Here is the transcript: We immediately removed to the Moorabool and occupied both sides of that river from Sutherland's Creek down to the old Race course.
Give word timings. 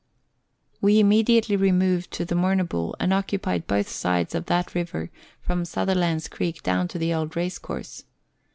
We 0.81 0.99
immediately 0.99 1.55
removed 1.55 2.09
to 2.13 2.25
the 2.25 2.33
Moorabool 2.33 2.95
and 2.99 3.13
occupied 3.13 3.67
both 3.67 3.87
sides 3.87 4.33
of 4.33 4.47
that 4.47 4.73
river 4.73 5.11
from 5.43 5.63
Sutherland's 5.63 6.27
Creek 6.27 6.63
down 6.63 6.87
to 6.87 6.97
the 6.97 7.13
old 7.13 7.35
Race 7.35 7.59
course. 7.59 8.05